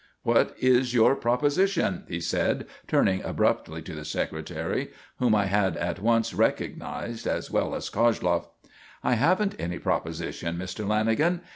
[0.23, 4.89] "What is your 'proposition?'" he said, turning abruptly to the Secretary,
[5.19, 8.47] whom I had at once recognised as well as Koshloff.
[9.03, 10.87] "I haven't any 'proposition,' Mr.
[10.87, 11.41] Lanagan.